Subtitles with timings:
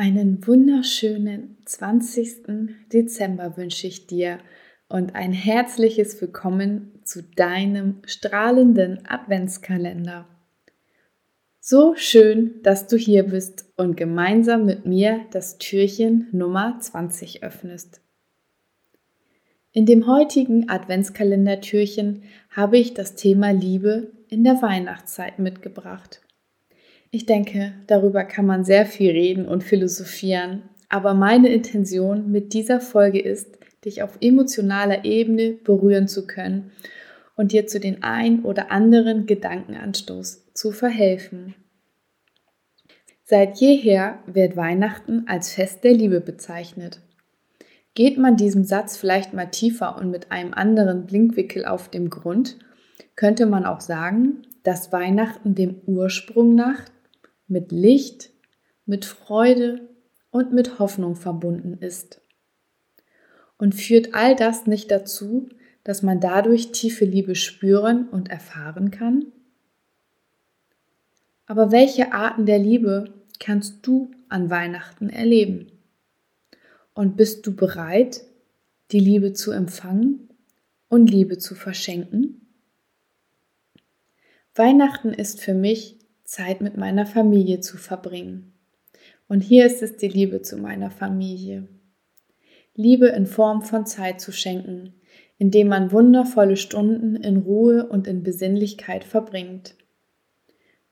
[0.00, 2.86] Einen wunderschönen 20.
[2.92, 4.38] Dezember wünsche ich dir
[4.88, 10.28] und ein herzliches Willkommen zu deinem strahlenden Adventskalender.
[11.58, 18.00] So schön, dass du hier bist und gemeinsam mit mir das Türchen Nummer 20 öffnest.
[19.72, 26.20] In dem heutigen Adventskalender-Türchen habe ich das Thema Liebe in der Weihnachtszeit mitgebracht.
[27.10, 32.80] Ich denke, darüber kann man sehr viel reden und philosophieren, aber meine Intention mit dieser
[32.80, 36.70] Folge ist, dich auf emotionaler Ebene berühren zu können
[37.36, 41.54] und dir zu den ein oder anderen Gedankenanstoß zu verhelfen.
[43.24, 47.00] Seit jeher wird Weihnachten als Fest der Liebe bezeichnet.
[47.94, 52.58] Geht man diesem Satz vielleicht mal tiefer und mit einem anderen Blinkwickel auf dem Grund,
[53.16, 56.84] könnte man auch sagen, dass Weihnachten dem Ursprung nach
[57.48, 58.30] mit Licht,
[58.86, 59.88] mit Freude
[60.30, 62.20] und mit Hoffnung verbunden ist.
[63.56, 65.48] Und führt all das nicht dazu,
[65.82, 69.26] dass man dadurch tiefe Liebe spüren und erfahren kann?
[71.46, 75.72] Aber welche Arten der Liebe kannst du an Weihnachten erleben?
[76.92, 78.22] Und bist du bereit,
[78.90, 80.28] die Liebe zu empfangen
[80.88, 82.46] und Liebe zu verschenken?
[84.54, 85.97] Weihnachten ist für mich
[86.28, 88.52] Zeit mit meiner Familie zu verbringen.
[89.28, 91.66] Und hier ist es die Liebe zu meiner Familie.
[92.74, 94.92] Liebe in Form von Zeit zu schenken,
[95.38, 99.74] indem man wundervolle Stunden in Ruhe und in Besinnlichkeit verbringt.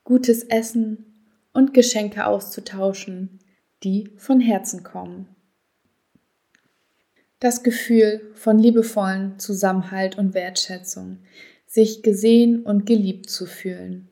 [0.05, 1.05] Gutes Essen
[1.53, 3.39] und Geschenke auszutauschen,
[3.85, 5.29] die von Herzen kommen.
[7.41, 11.19] Das Gefühl von liebevollen Zusammenhalt und Wertschätzung,
[11.67, 14.09] sich gesehen und geliebt zu fühlen.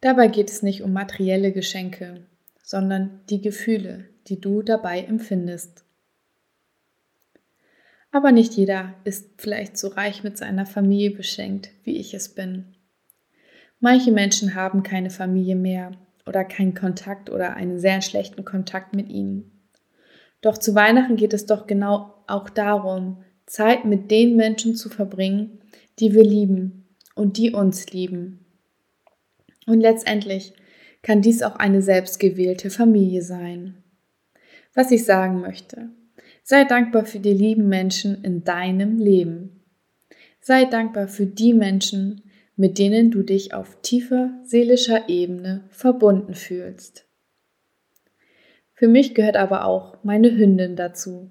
[0.00, 2.26] Dabei geht es nicht um materielle Geschenke,
[2.62, 5.84] sondern die Gefühle, die du dabei empfindest.
[8.12, 12.76] Aber nicht jeder ist vielleicht so reich mit seiner Familie beschenkt, wie ich es bin.
[13.78, 15.92] Manche Menschen haben keine Familie mehr
[16.24, 19.52] oder keinen Kontakt oder einen sehr schlechten Kontakt mit ihnen.
[20.40, 25.60] Doch zu Weihnachten geht es doch genau auch darum, Zeit mit den Menschen zu verbringen,
[25.98, 28.45] die wir lieben und die uns lieben.
[29.66, 30.52] Und letztendlich
[31.02, 33.82] kann dies auch eine selbstgewählte Familie sein.
[34.74, 35.90] Was ich sagen möchte,
[36.42, 39.64] sei dankbar für die lieben Menschen in deinem Leben.
[40.40, 42.22] Sei dankbar für die Menschen,
[42.56, 47.06] mit denen du dich auf tiefer seelischer Ebene verbunden fühlst.
[48.74, 51.30] Für mich gehört aber auch meine Hündin dazu,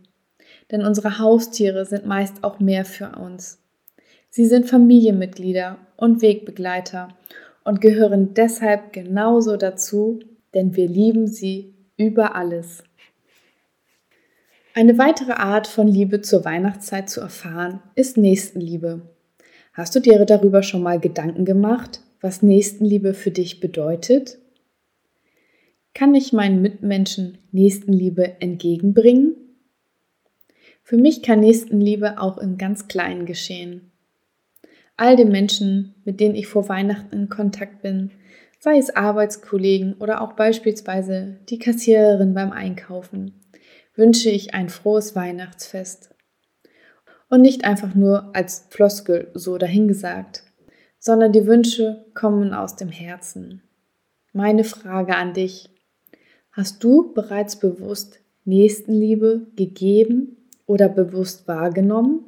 [0.72, 3.62] denn unsere Haustiere sind meist auch mehr für uns.
[4.30, 7.10] Sie sind Familienmitglieder und Wegbegleiter
[7.66, 10.20] und gehören deshalb genauso dazu,
[10.54, 12.84] denn wir lieben sie über alles.
[14.74, 19.02] Eine weitere Art von Liebe zur Weihnachtszeit zu erfahren ist Nächstenliebe.
[19.74, 24.38] Hast du dir darüber schon mal Gedanken gemacht, was Nächstenliebe für dich bedeutet?
[25.94, 29.36] Kann ich meinen Mitmenschen Nächstenliebe entgegenbringen?
[30.84, 33.92] Für mich kann Nächstenliebe auch im ganz Kleinen geschehen
[34.98, 38.12] all den Menschen, mit denen ich vor Weihnachten in Kontakt bin,
[38.60, 43.42] sei es Arbeitskollegen oder auch beispielsweise die Kassiererin beim Einkaufen,
[43.96, 46.10] wünsche ich ein frohes Weihnachtsfest.
[47.30, 50.44] Und nicht einfach nur als Floskel so dahingesagt,
[51.00, 53.62] sondern die Wünsche kommen aus dem Herzen.
[54.34, 55.70] Meine Frage an dich,
[56.52, 62.26] hast du bereits bewusst Nächstenliebe gegeben oder bewusst wahrgenommen?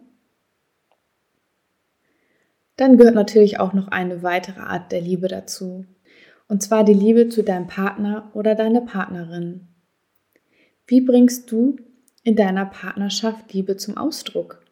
[2.78, 5.86] Dann gehört natürlich auch noch eine weitere Art der Liebe dazu.
[6.48, 9.68] Und zwar die Liebe zu deinem Partner oder deiner Partnerin.
[10.86, 11.76] Wie bringst du
[12.24, 14.64] in deiner Partnerschaft Liebe zum Ausdruck?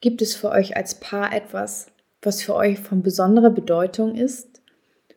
[0.00, 1.86] Gibt es für euch als Paar etwas,
[2.20, 4.60] was für euch von besonderer Bedeutung ist?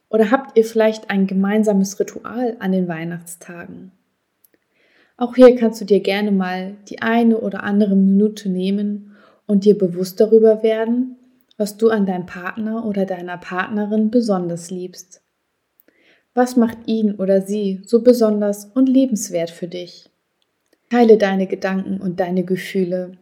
[0.10, 3.92] Oder habt ihr vielleicht ein gemeinsames Ritual an den Weihnachtstagen?
[5.18, 9.16] Auch hier kannst du dir gerne mal die eine oder andere Minute nehmen
[9.48, 11.18] und dir bewusst darüber werden,
[11.58, 15.22] was du an deinem Partner oder deiner Partnerin besonders liebst.
[16.34, 20.10] Was macht ihn oder sie so besonders und liebenswert für dich?
[20.90, 23.18] Teile deine Gedanken und deine Gefühle.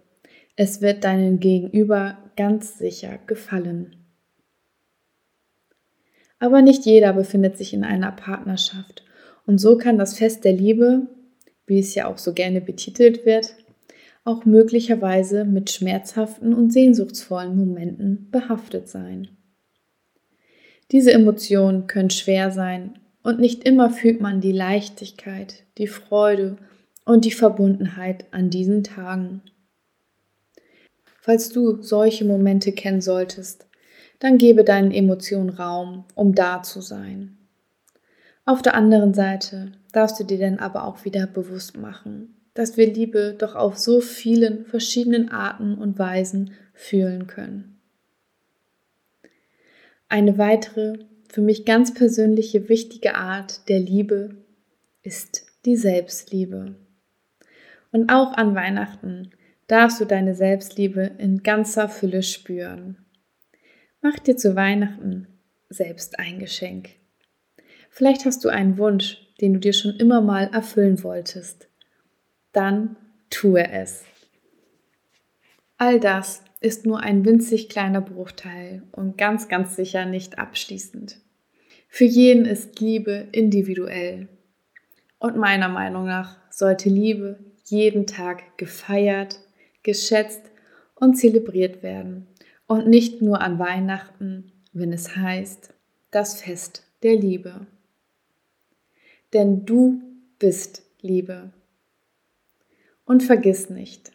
[0.55, 3.95] Es wird deinem Gegenüber ganz sicher gefallen.
[6.39, 9.03] Aber nicht jeder befindet sich in einer Partnerschaft
[9.45, 11.07] und so kann das Fest der Liebe,
[11.65, 13.55] wie es ja auch so gerne betitelt wird,
[14.23, 19.27] auch möglicherweise mit schmerzhaften und sehnsuchtsvollen Momenten behaftet sein.
[20.91, 26.57] Diese Emotionen können schwer sein und nicht immer fühlt man die Leichtigkeit, die Freude
[27.05, 29.41] und die Verbundenheit an diesen Tagen.
[31.19, 33.67] Falls du solche Momente kennen solltest,
[34.19, 37.37] dann gebe deinen Emotionen Raum, um da zu sein.
[38.45, 42.91] Auf der anderen Seite darfst du dir dann aber auch wieder bewusst machen, dass wir
[42.91, 47.79] Liebe doch auf so vielen verschiedenen Arten und Weisen fühlen können.
[50.09, 54.35] Eine weitere, für mich ganz persönliche wichtige Art der Liebe
[55.01, 56.75] ist die Selbstliebe.
[57.91, 59.31] Und auch an Weihnachten
[59.67, 62.97] darfst du deine Selbstliebe in ganzer Fülle spüren.
[64.01, 65.27] Mach dir zu Weihnachten
[65.69, 66.89] selbst ein Geschenk.
[67.89, 71.69] Vielleicht hast du einen Wunsch, den du dir schon immer mal erfüllen wolltest.
[72.53, 72.95] Dann
[73.29, 74.05] tue es.
[75.77, 81.19] All das ist nur ein winzig kleiner Bruchteil und ganz, ganz sicher nicht abschließend.
[81.89, 84.29] Für jeden ist Liebe individuell.
[85.19, 89.39] Und meiner Meinung nach sollte Liebe jeden Tag gefeiert,
[89.83, 90.41] geschätzt
[90.95, 92.27] und zelebriert werden.
[92.65, 95.73] Und nicht nur an Weihnachten, wenn es heißt,
[96.11, 97.67] das Fest der Liebe.
[99.33, 100.01] Denn du
[100.39, 101.51] bist Liebe.
[103.13, 104.11] Und vergiss nicht,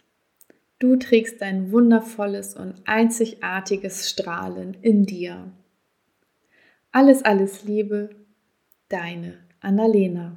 [0.80, 5.52] du trägst dein wundervolles und einzigartiges Strahlen in dir.
[6.90, 8.10] Alles, alles Liebe,
[8.88, 10.34] deine Annalena.